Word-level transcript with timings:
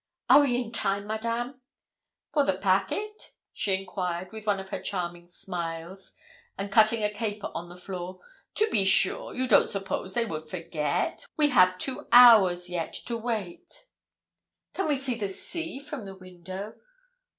'Are 0.31 0.41
we 0.41 0.55
in 0.55 0.71
time, 0.71 1.05
Madame?' 1.05 1.61
'For 2.33 2.43
the 2.43 2.57
packet?' 2.57 3.35
she 3.53 3.75
enquired, 3.75 4.31
with 4.31 4.47
one 4.47 4.59
of 4.59 4.69
her 4.69 4.81
charming 4.81 5.29
smiles, 5.29 6.13
and 6.57 6.71
cutting 6.71 7.03
a 7.03 7.13
caper 7.13 7.51
on 7.53 7.69
the 7.69 7.77
floor. 7.77 8.19
'To 8.55 8.67
be 8.71 8.83
sure; 8.83 9.35
you 9.35 9.47
don't 9.47 9.69
suppose 9.69 10.15
they 10.15 10.25
would 10.25 10.49
forget. 10.49 11.27
We 11.37 11.49
have 11.49 11.77
two 11.77 12.07
hours 12.11 12.67
yet 12.67 12.93
to 13.05 13.15
wait.' 13.15 13.89
'Can 14.73 14.87
we 14.87 14.95
see 14.95 15.13
the 15.13 15.29
sea 15.29 15.79
from 15.79 16.05
the 16.05 16.15
window?' 16.15 16.73